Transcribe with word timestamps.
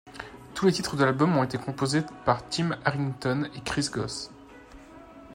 Tous 0.55 0.65
les 0.65 0.71
titres 0.71 0.95
de 0.95 1.03
l'album 1.03 1.37
ont 1.37 1.43
été 1.43 1.59
composés 1.59 2.01
par 2.25 2.41
Tim 2.49 2.71
Harrington 2.85 3.47
et 3.55 3.61
Chris 3.61 3.85
Goss. 3.91 4.31